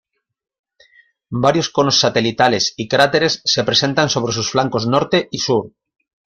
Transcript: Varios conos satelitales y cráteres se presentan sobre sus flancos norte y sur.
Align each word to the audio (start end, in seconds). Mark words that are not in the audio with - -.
Varios 1.43 1.69
conos 1.69 1.99
satelitales 1.99 2.73
y 2.75 2.87
cráteres 2.87 3.39
se 3.45 3.63
presentan 3.63 4.09
sobre 4.09 4.33
sus 4.33 4.49
flancos 4.49 4.87
norte 4.87 5.27
y 5.29 5.37
sur. 5.37 5.73